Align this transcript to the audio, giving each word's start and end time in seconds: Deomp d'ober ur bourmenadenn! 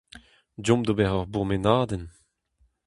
Deomp 0.63 0.83
d'ober 0.85 1.11
ur 1.19 1.27
bourmenadenn! 1.31 2.05